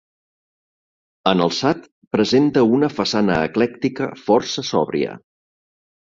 En 1.31 1.41
alçat, 1.43 1.83
presenta 2.15 2.63
una 2.77 2.89
façana 2.93 3.35
eclèctica 3.49 4.07
força 4.23 4.65
sòbria. 4.71 5.13